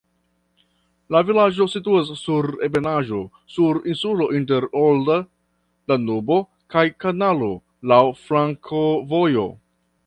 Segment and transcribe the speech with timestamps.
[1.15, 3.19] La vilaĝo situas sur ebenaĵo,
[3.57, 5.21] sur insulo inter olda
[5.93, 6.43] Danubo
[6.77, 7.53] kaj kanalo,
[7.95, 9.51] laŭ flankovojoj.